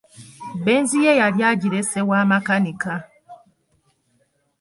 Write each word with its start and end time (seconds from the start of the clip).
Benz 0.65 0.89
ye 1.03 1.11
yali 1.19 1.39
yagirese 1.45 1.99
wa 2.09 2.19
makanika. 2.29 2.93